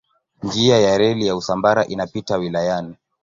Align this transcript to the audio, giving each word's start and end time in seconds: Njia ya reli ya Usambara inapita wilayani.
Njia 0.43 0.79
ya 0.79 0.97
reli 0.97 1.27
ya 1.27 1.35
Usambara 1.35 1.85
inapita 1.85 2.37
wilayani. 2.37 2.95